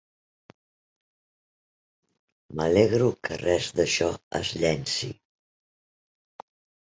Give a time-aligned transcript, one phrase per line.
[2.61, 5.11] M'alegro que res d'això es llenci.